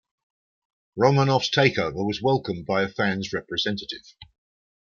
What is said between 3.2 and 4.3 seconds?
representative.